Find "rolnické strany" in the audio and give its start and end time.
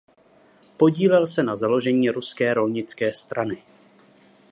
2.53-3.63